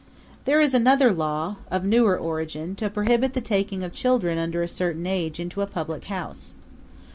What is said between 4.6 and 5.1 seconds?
a certain